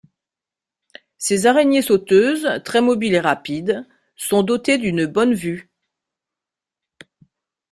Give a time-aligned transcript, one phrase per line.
[1.19, 5.69] Ces araignées sauteuses, très mobiles et rapides sont dotées d'une bonne vue.